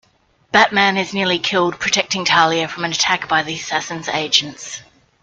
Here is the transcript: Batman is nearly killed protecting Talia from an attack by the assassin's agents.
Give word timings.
Batman 0.51 0.97
is 0.97 1.13
nearly 1.13 1.37
killed 1.37 1.79
protecting 1.79 2.25
Talia 2.25 2.67
from 2.67 2.85
an 2.85 2.91
attack 2.91 3.29
by 3.29 3.43
the 3.43 3.53
assassin's 3.53 4.07
agents. 4.09 4.81